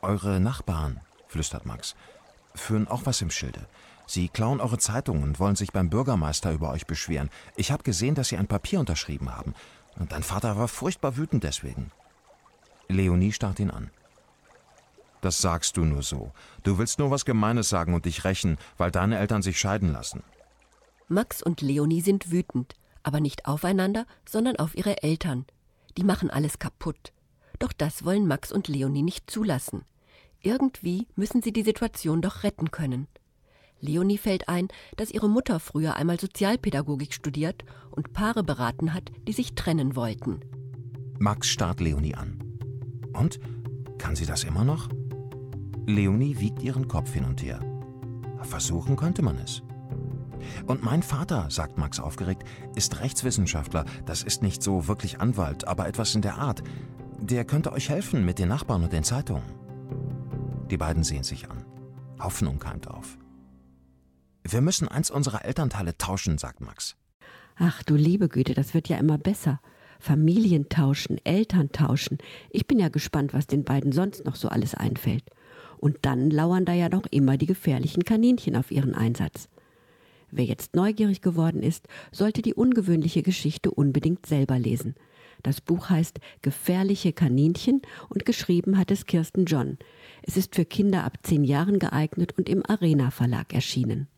[0.00, 1.96] Eure Nachbarn, flüstert Max,
[2.54, 3.66] führen auch was im Schilde.
[4.08, 7.28] Sie klauen eure Zeitungen und wollen sich beim Bürgermeister über euch beschweren.
[7.56, 9.54] Ich habe gesehen, dass sie ein Papier unterschrieben haben.
[9.98, 11.92] Und dein Vater war furchtbar wütend deswegen.
[12.88, 13.90] Leonie starrt ihn an.
[15.20, 16.32] Das sagst du nur so.
[16.62, 20.22] Du willst nur was Gemeines sagen und dich rächen, weil deine Eltern sich scheiden lassen.
[21.08, 25.44] Max und Leonie sind wütend, aber nicht aufeinander, sondern auf ihre Eltern.
[25.98, 27.12] Die machen alles kaputt.
[27.58, 29.84] Doch das wollen Max und Leonie nicht zulassen.
[30.40, 33.06] Irgendwie müssen sie die Situation doch retten können.
[33.80, 39.32] Leonie fällt ein, dass ihre Mutter früher einmal Sozialpädagogik studiert und Paare beraten hat, die
[39.32, 40.40] sich trennen wollten.
[41.18, 42.42] Max starrt Leonie an.
[43.12, 43.40] Und?
[43.98, 44.88] Kann sie das immer noch?
[45.86, 47.60] Leonie wiegt ihren Kopf hin und her.
[48.42, 49.62] Versuchen könnte man es.
[50.66, 53.84] Und mein Vater, sagt Max aufgeregt, ist Rechtswissenschaftler.
[54.06, 56.62] Das ist nicht so wirklich Anwalt, aber etwas in der Art.
[57.20, 59.42] Der könnte euch helfen mit den Nachbarn und den Zeitungen.
[60.70, 61.64] Die beiden sehen sich an.
[62.20, 63.18] Hoffnung keimt auf.
[64.50, 66.96] Wir müssen eins unserer Elternteile tauschen, sagt Max.
[67.56, 69.60] Ach du liebe Güte, das wird ja immer besser.
[70.00, 72.16] Familien tauschen, Eltern tauschen.
[72.50, 75.24] Ich bin ja gespannt, was den beiden sonst noch so alles einfällt.
[75.76, 79.50] Und dann lauern da ja noch immer die gefährlichen Kaninchen auf ihren Einsatz.
[80.30, 84.94] Wer jetzt neugierig geworden ist, sollte die ungewöhnliche Geschichte unbedingt selber lesen.
[85.42, 89.78] Das Buch heißt Gefährliche Kaninchen und geschrieben hat es Kirsten John.
[90.22, 94.08] Es ist für Kinder ab zehn Jahren geeignet und im Arena Verlag erschienen.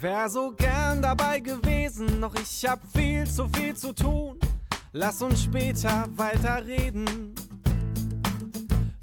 [0.00, 4.38] Wär so gern dabei gewesen, doch ich hab viel zu viel zu tun.
[4.92, 7.34] Lass uns später weiterreden.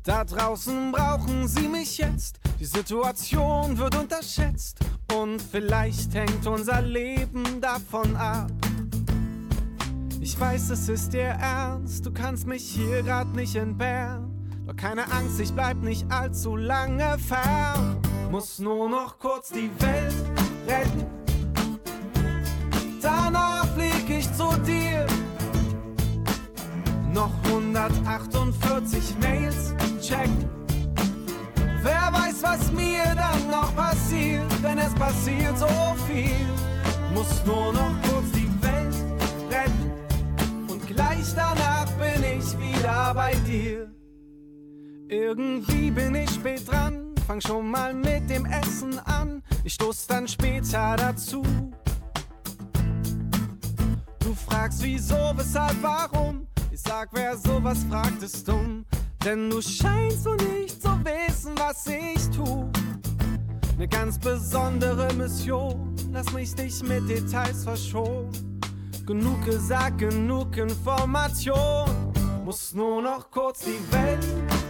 [0.03, 2.39] Da draußen brauchen sie mich jetzt.
[2.61, 4.79] Die Situation wird unterschätzt.
[5.13, 8.49] Und vielleicht hängt unser Leben davon ab.
[10.21, 14.31] Ich weiß, es ist dir ernst, du kannst mich hier grad nicht entbehren.
[14.65, 17.99] Doch keine Angst, ich bleib nicht allzu lange fern.
[18.31, 21.05] Muss nur noch kurz die Welt retten.
[23.01, 25.05] Danach flieg ich zu dir.
[27.13, 30.49] Noch 148 Mails checken.
[31.81, 35.67] Wer weiß, was mir dann noch passiert, denn es passiert so
[36.07, 36.47] viel.
[37.13, 38.95] Muss nur noch kurz die Welt
[39.49, 39.91] retten.
[40.67, 43.87] Und gleich danach bin ich wieder bei dir.
[45.07, 49.41] Irgendwie bin ich spät dran, fang schon mal mit dem Essen an.
[49.63, 51.41] Ich stoß dann später dazu.
[54.19, 56.47] Du fragst wieso, weshalb, warum?
[56.71, 58.85] Ich sag, wer sowas fragt, ist dumm.
[59.23, 62.69] Denn du scheinst so nicht zu wissen, was ich tu.
[63.77, 68.29] Ne ganz besondere Mission, lass mich dich mit Details verschonen.
[69.05, 71.89] Genug gesagt, genug Information.
[72.43, 74.25] Muss nur noch kurz die Welt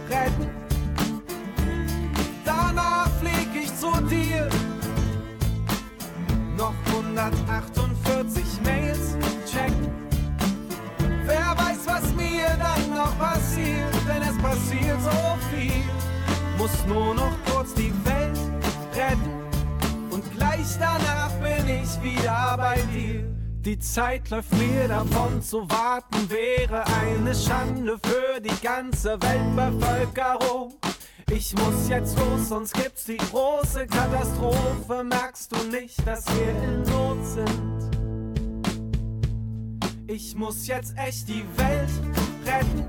[0.08, 0.65] retten.
[2.56, 4.48] Danach flieg ich zu dir.
[6.56, 9.16] Noch 148 Mails
[9.50, 9.90] checken.
[11.26, 15.82] Wer weiß, was mir dann noch passiert, denn es passiert so viel.
[16.56, 18.38] Muss nur noch kurz die Welt
[18.94, 19.30] retten.
[20.10, 23.24] Und gleich danach bin ich wieder bei dir.
[23.66, 30.74] Die Zeit läuft mir davon, zu warten wäre eine Schande für die ganze Weltbevölkerung.
[31.30, 35.02] Ich muss jetzt los, sonst gibt's die große Katastrophe.
[35.04, 37.90] Merkst du nicht, dass wir in Not sind?
[40.06, 41.90] Ich muss jetzt echt die Welt
[42.46, 42.86] retten.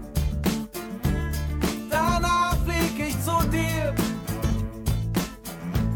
[1.90, 3.96] Danach flieg ich zu dir.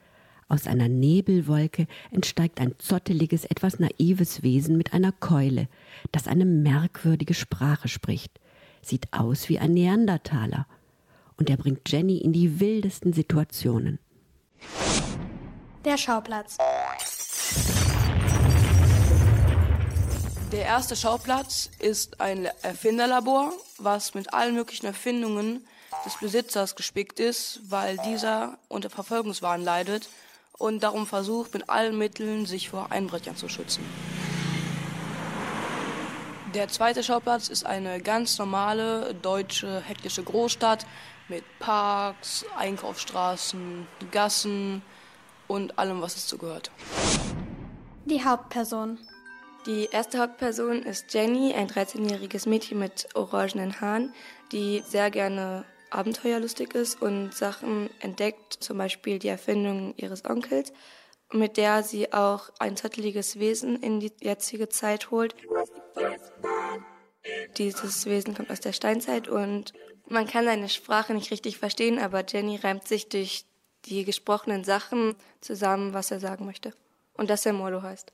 [0.48, 5.68] Aus einer Nebelwolke entsteigt ein zotteliges, etwas naives Wesen mit einer Keule,
[6.12, 8.40] das eine merkwürdige Sprache spricht.
[8.80, 10.66] Sieht aus wie ein Neandertaler.
[11.36, 13.98] Und er bringt Jenny in die wildesten Situationen.
[15.84, 16.56] Der Schauplatz.
[20.52, 25.66] Der erste Schauplatz ist ein Erfinderlabor, was mit allen möglichen Erfindungen
[26.04, 30.08] des Besitzers gespickt ist, weil dieser unter Verfolgungswahn leidet
[30.56, 33.84] und darum versucht, mit allen Mitteln sich vor Einbrechern zu schützen.
[36.54, 40.86] Der zweite Schauplatz ist eine ganz normale deutsche hektische Großstadt
[41.28, 44.82] mit Parks, Einkaufsstraßen, Gassen
[45.48, 46.70] und allem, was es zugehört.
[48.04, 48.98] Die Hauptperson.
[49.66, 54.14] Die erste Hauptperson ist Jenny, ein 13-jähriges Mädchen mit orangenen Haaren,
[54.52, 60.72] die sehr gerne abenteuerlustig ist und Sachen entdeckt, zum Beispiel die Erfindung ihres Onkels,
[61.32, 65.34] mit der sie auch ein zotteliges Wesen in die jetzige Zeit holt.
[67.56, 69.72] Dieses Wesen kommt aus der Steinzeit und
[70.08, 73.44] man kann seine Sprache nicht richtig verstehen, aber Jenny reimt sich durch
[73.86, 76.72] die gesprochenen Sachen zusammen, was er sagen möchte.
[77.14, 78.12] Und dass er Molo heißt.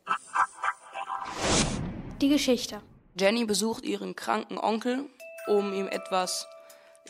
[2.20, 2.80] Die Geschichte.
[3.18, 5.06] Jenny besucht ihren kranken Onkel,
[5.46, 6.46] um ihm etwas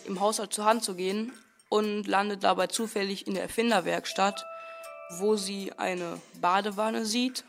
[0.07, 1.33] im Haushalt zur Hand zu gehen
[1.69, 4.45] und landet dabei zufällig in der Erfinderwerkstatt,
[5.19, 7.45] wo sie eine Badewanne sieht,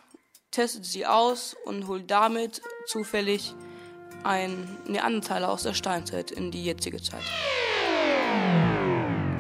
[0.52, 3.54] testet sie aus und holt damit zufällig
[4.24, 7.24] ein Neandertaler aus der Steinzeit in die jetzige Zeit.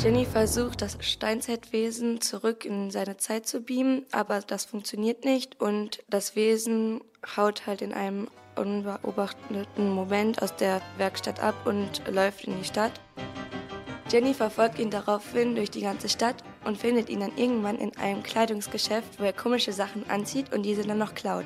[0.03, 6.03] Jenny versucht, das Steinzeitwesen zurück in seine Zeit zu beamen, aber das funktioniert nicht und
[6.09, 6.99] das Wesen
[7.37, 8.27] haut halt in einem
[8.57, 12.99] unbeobachteten Moment aus der Werkstatt ab und läuft in die Stadt.
[14.11, 18.23] Jenny verfolgt ihn daraufhin durch die ganze Stadt und findet ihn dann irgendwann in einem
[18.23, 21.45] Kleidungsgeschäft, wo er komische Sachen anzieht und diese dann noch klaut.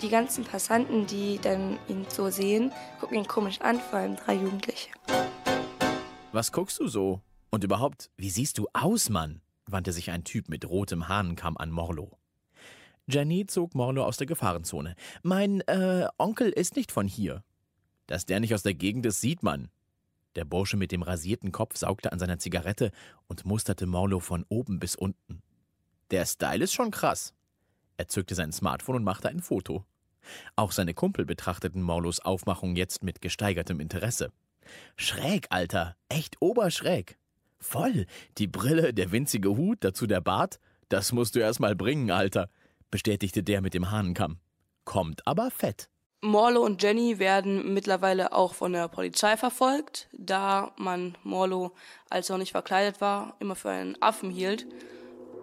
[0.00, 4.34] Die ganzen Passanten, die dann ihn so sehen, gucken ihn komisch an, vor allem drei
[4.34, 4.90] Jugendliche.
[6.32, 7.20] Was guckst du so?
[7.54, 9.40] Und überhaupt, wie siehst du aus, Mann?
[9.66, 12.18] wandte sich ein Typ mit rotem Hahnenkamm an Morlo.
[13.06, 14.96] Jenny zog Morlo aus der Gefahrenzone.
[15.22, 17.44] Mein, äh, Onkel ist nicht von hier.
[18.08, 19.68] Dass der nicht aus der Gegend ist, sieht man.
[20.34, 22.90] Der Bursche mit dem rasierten Kopf saugte an seiner Zigarette
[23.28, 25.40] und musterte Morlo von oben bis unten.
[26.10, 27.34] Der Style ist schon krass.
[27.98, 29.84] Er zückte sein Smartphone und machte ein Foto.
[30.56, 34.32] Auch seine Kumpel betrachteten Morlos Aufmachung jetzt mit gesteigertem Interesse.
[34.96, 37.16] Schräg, Alter, echt oberschräg.
[37.64, 38.04] Voll,
[38.36, 40.60] die Brille, der winzige Hut, dazu der Bart.
[40.90, 42.50] Das musst du erst mal bringen, Alter,
[42.90, 44.38] bestätigte der mit dem Hahnenkamm.
[44.84, 45.88] Kommt aber fett.
[46.20, 51.72] Morlo und Jenny werden mittlerweile auch von der Polizei verfolgt, da man Morlo,
[52.10, 54.66] als er noch nicht verkleidet war, immer für einen Affen hielt.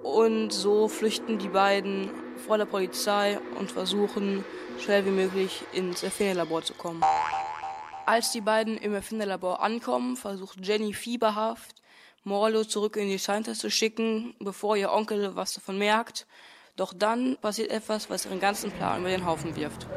[0.03, 4.45] Und so flüchten die beiden vor der Polizei und versuchen,
[4.79, 7.01] schnell wie möglich ins Erfinderlabor zu kommen.
[8.05, 11.80] Als die beiden im Erfinderlabor ankommen, versucht Jenny fieberhaft,
[12.23, 16.27] Morlo zurück in die Steinzeit zu schicken, bevor ihr Onkel was davon merkt.
[16.75, 19.87] Doch dann passiert etwas, was ihren ganzen Plan über den Haufen wirft.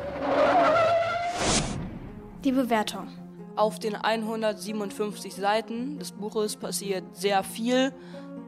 [2.42, 3.08] Die Bewertung.
[3.56, 7.92] Auf den 157 Seiten des Buches passiert sehr viel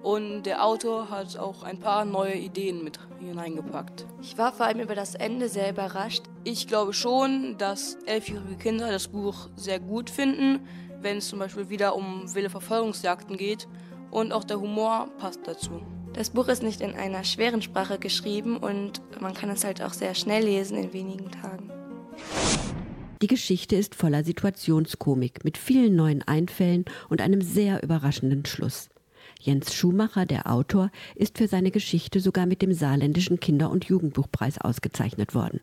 [0.03, 4.07] und der Autor hat auch ein paar neue Ideen mit hineingepackt.
[4.23, 6.23] Ich war vor allem über das Ende sehr überrascht.
[6.45, 10.67] Ich glaube schon, dass elfjährige Kinder das Buch sehr gut finden,
[11.01, 13.69] wenn es zum Beispiel wieder um wilde Verfolgungsjagden geht
[14.11, 15.83] und auch der Humor passt dazu.
[16.13, 19.93] Das Buch ist nicht in einer schweren Sprache geschrieben und man kann es halt auch
[19.93, 21.71] sehr schnell lesen in wenigen Tagen.
[23.23, 28.89] Die Geschichte ist voller Situationskomik mit vielen neuen Einfällen und einem sehr überraschenden Schluss.
[29.41, 34.59] Jens Schumacher, der Autor, ist für seine Geschichte sogar mit dem Saarländischen Kinder- und Jugendbuchpreis
[34.59, 35.61] ausgezeichnet worden.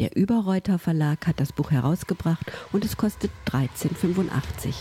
[0.00, 4.74] Der Überreuter Verlag hat das Buch herausgebracht und es kostet 13,85.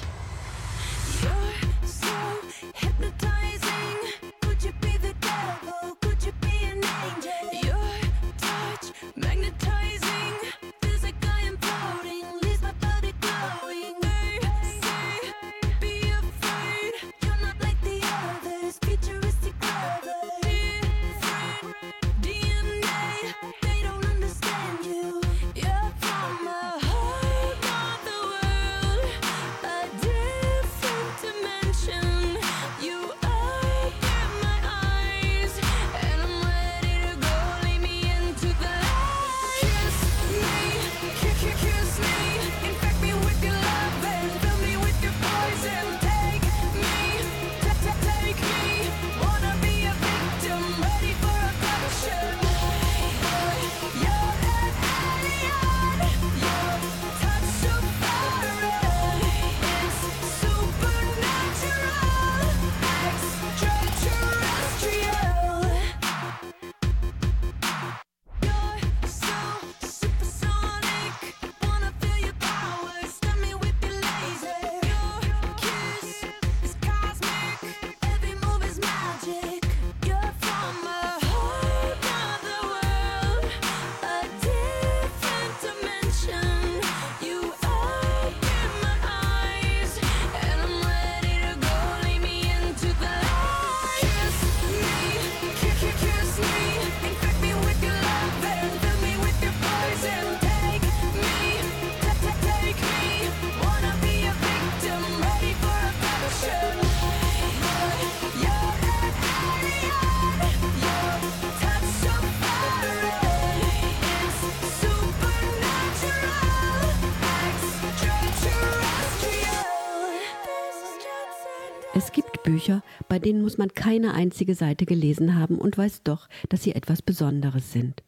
[123.11, 127.01] Bei denen muss man keine einzige Seite gelesen haben und weiß doch, dass sie etwas
[127.01, 128.03] Besonderes sind.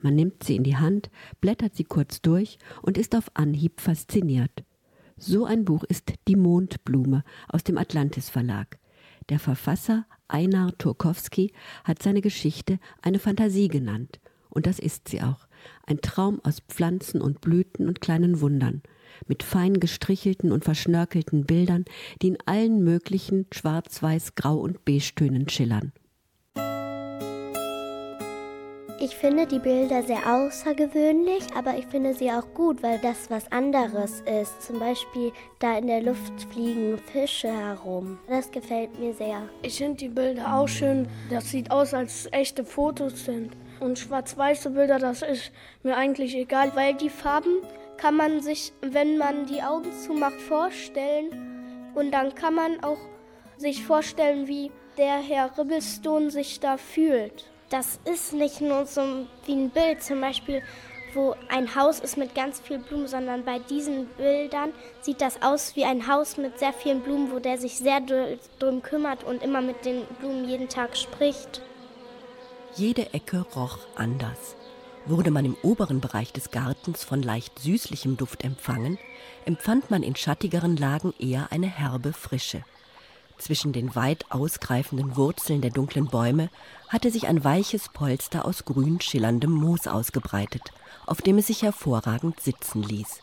[0.00, 1.10] Man nimmt sie in die Hand,
[1.42, 4.64] blättert sie kurz durch und ist auf Anhieb fasziniert.
[5.18, 8.78] So ein Buch ist Die Mondblume aus dem Atlantis Verlag.
[9.28, 11.52] Der Verfasser Einar Turkowski
[11.84, 14.20] hat seine Geschichte eine Fantasie genannt.
[14.48, 15.46] Und das ist sie auch.
[15.86, 18.80] Ein Traum aus Pflanzen und Blüten und kleinen Wundern.
[19.26, 21.84] Mit fein gestrichelten und verschnörkelten Bildern,
[22.22, 25.92] die in allen möglichen Schwarz-Weiß, Grau und Beige-Tönen schillern.
[28.98, 33.52] Ich finde die Bilder sehr außergewöhnlich, aber ich finde sie auch gut, weil das was
[33.52, 34.62] anderes ist.
[34.62, 38.18] Zum Beispiel da in der Luft fliegen Fische herum.
[38.26, 39.42] Das gefällt mir sehr.
[39.60, 41.08] Ich finde die Bilder auch schön.
[41.28, 43.52] Das sieht aus, als echte Fotos sind.
[43.80, 45.52] Und schwarz-weiße Bilder, das ist
[45.82, 46.72] mir eigentlich egal.
[46.74, 47.60] Weil die Farben
[47.96, 51.92] kann man sich, wenn man die Augen zumacht, vorstellen.
[51.94, 52.98] Und dann kann man auch
[53.56, 59.52] sich vorstellen, wie der Herr Ribblestone sich da fühlt das ist nicht nur so wie
[59.52, 60.62] ein Bild, zum Beispiel,
[61.14, 65.74] wo ein Haus ist mit ganz viel Blumen, sondern bei diesen Bildern sieht das aus
[65.74, 68.00] wie ein Haus mit sehr vielen Blumen, wo der sich sehr
[68.58, 71.62] drum kümmert und immer mit den Blumen jeden Tag spricht.
[72.74, 74.56] Jede Ecke roch anders.
[75.08, 78.98] Wurde man im oberen Bereich des Gartens von leicht süßlichem Duft empfangen,
[79.44, 82.64] empfand man in schattigeren Lagen eher eine herbe Frische.
[83.38, 86.50] Zwischen den weit ausgreifenden Wurzeln der dunklen Bäume
[86.88, 90.72] hatte sich ein weiches Polster aus grün schillerndem Moos ausgebreitet,
[91.06, 93.20] auf dem es sich hervorragend sitzen ließ.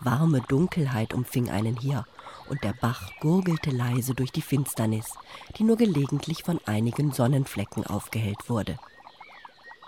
[0.00, 2.06] Warme Dunkelheit umfing einen hier,
[2.48, 5.14] und der Bach gurgelte leise durch die Finsternis,
[5.58, 8.78] die nur gelegentlich von einigen Sonnenflecken aufgehellt wurde.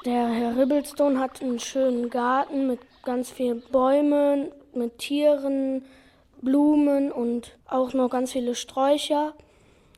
[0.05, 5.85] Der Herr Ribblestone hat einen schönen Garten mit ganz vielen Bäumen, mit Tieren,
[6.41, 9.35] Blumen und auch noch ganz viele Sträucher.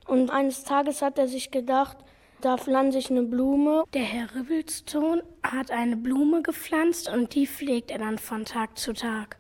[0.07, 1.97] Und eines Tages hat er sich gedacht,
[2.43, 3.85] da pflanze ich eine Blume.
[3.95, 8.93] Der Herr Ribblestone hat eine Blume gepflanzt und die pflegt er dann von Tag zu
[8.93, 9.39] Tag.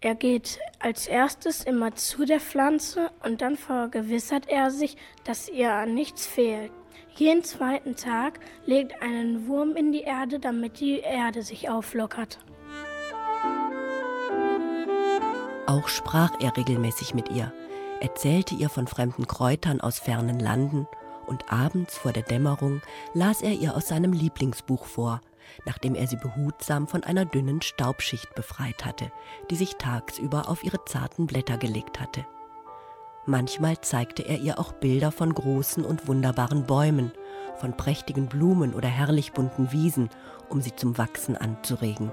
[0.00, 5.74] Er geht als erstes immer zu der Pflanze und dann vergewissert er sich, dass ihr
[5.74, 6.72] an nichts fehlt.
[7.16, 12.38] Jeden zweiten Tag legt einen Wurm in die Erde, damit die Erde sich auflockert.
[15.66, 17.52] Auch sprach er regelmäßig mit ihr
[18.00, 20.86] erzählte ihr von fremden Kräutern aus fernen Landen,
[21.26, 25.20] und abends vor der Dämmerung las er ihr aus seinem Lieblingsbuch vor,
[25.64, 29.10] nachdem er sie behutsam von einer dünnen Staubschicht befreit hatte,
[29.50, 32.24] die sich tagsüber auf ihre zarten Blätter gelegt hatte.
[33.26, 37.12] Manchmal zeigte er ihr auch Bilder von großen und wunderbaren Bäumen,
[37.56, 40.10] von prächtigen Blumen oder herrlich bunten Wiesen,
[40.48, 42.12] um sie zum Wachsen anzuregen.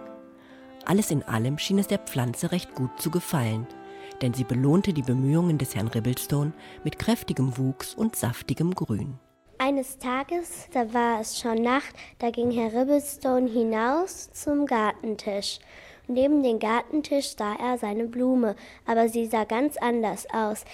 [0.85, 3.67] Alles in allem schien es der Pflanze recht gut zu gefallen–
[4.21, 6.53] denn sie belohnte die Bemühungen des Herrn Ribblestone
[6.83, 9.19] mit kräftigem Wuchs und saftigem Grün.
[9.57, 15.59] Eines Tages, da war es schon Nacht, da ging Herr Ribblestone hinaus zum Gartentisch.
[16.07, 18.55] Neben dem Gartentisch sah er seine Blume,
[18.85, 20.65] aber sie sah ganz anders aus.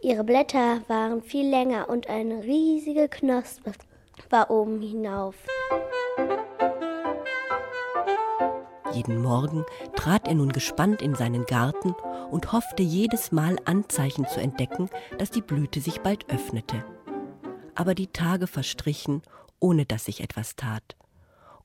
[0.00, 3.72] Ihre Blätter waren viel länger und eine riesige Knospe
[4.30, 5.34] war oben hinauf.
[8.92, 9.64] Jeden Morgen
[9.96, 11.96] trat er nun gespannt in seinen Garten
[12.30, 14.88] und hoffte jedes Mal Anzeichen zu entdecken,
[15.18, 16.84] dass die Blüte sich bald öffnete.
[17.74, 19.22] Aber die Tage verstrichen,
[19.58, 20.96] ohne dass sich etwas tat.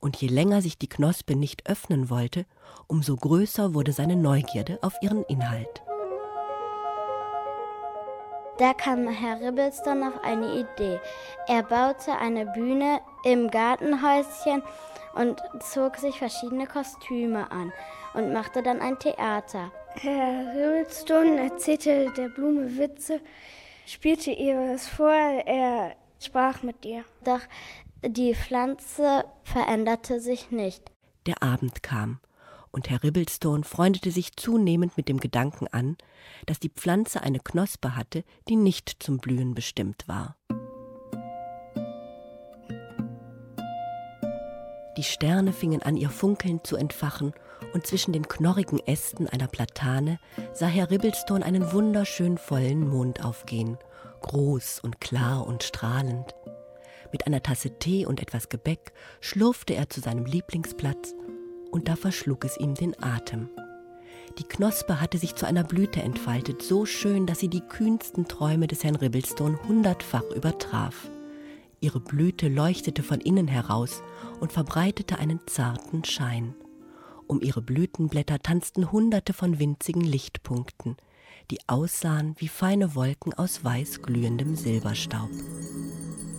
[0.00, 2.46] Und je länger sich die Knospe nicht öffnen wollte,
[2.88, 5.82] umso größer wurde seine Neugierde auf ihren Inhalt.
[8.58, 11.00] Da kam Herr Ribblestone auf eine Idee.
[11.48, 14.62] Er baute eine Bühne im Gartenhäuschen
[15.14, 17.72] und zog sich verschiedene Kostüme an
[18.14, 19.72] und machte dann ein Theater.
[19.96, 23.20] Herr Ribblestone erzählte der Blume Witze,
[23.86, 27.04] spielte ihr was vor, er sprach mit ihr.
[27.24, 27.40] Doch
[28.06, 30.92] die Pflanze veränderte sich nicht.
[31.26, 32.20] Der Abend kam,
[32.74, 35.96] und Herr Ribblestone freundete sich zunehmend mit dem Gedanken an,
[36.46, 40.36] dass die Pflanze eine Knospe hatte, die nicht zum Blühen bestimmt war.
[44.96, 47.32] Die Sterne fingen an, ihr Funkeln zu entfachen,
[47.72, 50.18] und zwischen den knorrigen Ästen einer Platane
[50.52, 53.78] sah Herr Ribblestone einen wunderschön vollen Mond aufgehen,
[54.20, 56.34] groß und klar und strahlend.
[57.10, 61.14] Mit einer Tasse Tee und etwas Gebäck schlurfte er zu seinem Lieblingsplatz,
[61.74, 63.50] und da verschlug es ihm den Atem.
[64.38, 68.68] Die Knospe hatte sich zu einer Blüte entfaltet, so schön, dass sie die kühnsten Träume
[68.68, 71.10] des Herrn Ribblestone hundertfach übertraf.
[71.80, 74.02] Ihre Blüte leuchtete von innen heraus
[74.40, 76.54] und verbreitete einen zarten Schein.
[77.26, 80.96] Um ihre Blütenblätter tanzten hunderte von winzigen Lichtpunkten,
[81.50, 85.30] die aussahen wie feine Wolken aus weiß glühendem Silberstaub.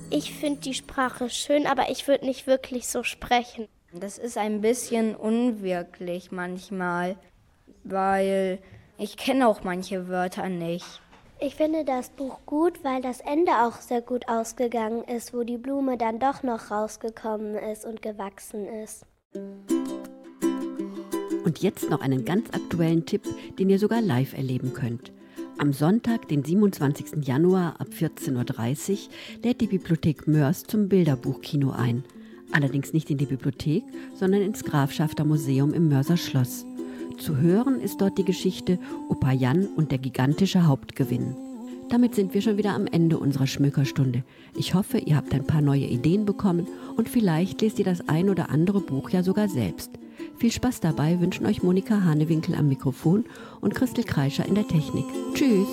[0.09, 3.67] Ich finde die Sprache schön, aber ich würde nicht wirklich so sprechen.
[3.93, 7.15] Das ist ein bisschen unwirklich manchmal,
[7.83, 8.59] weil
[8.97, 11.01] ich kenne auch manche Wörter nicht.
[11.39, 15.57] Ich finde das Buch gut, weil das Ende auch sehr gut ausgegangen ist, wo die
[15.57, 19.05] Blume dann doch noch rausgekommen ist und gewachsen ist.
[21.43, 23.23] Und jetzt noch einen ganz aktuellen Tipp,
[23.59, 25.11] den ihr sogar live erleben könnt.
[25.57, 27.25] Am Sonntag, den 27.
[27.25, 28.97] Januar ab 14.30 Uhr,
[29.43, 32.03] lädt die Bibliothek Mörs zum Bilderbuchkino ein.
[32.55, 33.83] Allerdings nicht in die Bibliothek,
[34.13, 36.65] sondern ins Grafschafter Museum im Mörser Schloss.
[37.17, 38.79] Zu hören ist dort die Geschichte
[39.09, 41.35] Opa Jan und der gigantische Hauptgewinn.
[41.89, 44.23] Damit sind wir schon wieder am Ende unserer Schmökerstunde.
[44.55, 48.29] Ich hoffe, ihr habt ein paar neue Ideen bekommen und vielleicht lest ihr das ein
[48.29, 49.91] oder andere Buch ja sogar selbst.
[50.37, 53.25] Viel Spaß dabei wünschen euch Monika Hanewinkel am Mikrofon
[53.59, 55.05] und Christel Kreischer in der Technik.
[55.33, 55.67] Tschüss!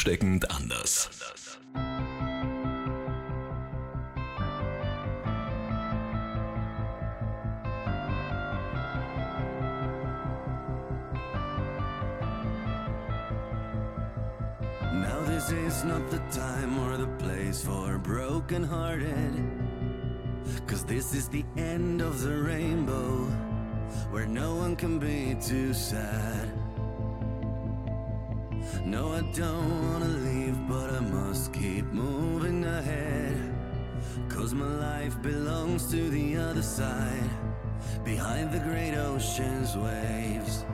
[0.00, 1.08] Ansteckend anders.
[14.90, 19.34] Now this is not the time or the place for broken hearted.
[20.66, 23.26] Cause this is the end of the rainbow,
[24.10, 26.59] where no one can be too sad.
[29.32, 33.36] Don't wanna leave, but I must keep moving ahead.
[34.28, 37.30] Cause my life belongs to the other side,
[38.04, 40.64] behind the great ocean's waves.